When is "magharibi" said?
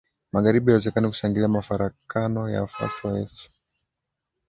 0.31-0.71